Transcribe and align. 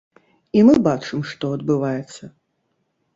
І 0.61 0.61
мы 0.69 0.73
бачым, 0.87 1.21
што 1.31 1.51
адбываецца. 1.57 2.23